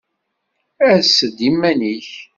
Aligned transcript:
Ass-d 0.95 1.37
iman-ik! 1.49 2.09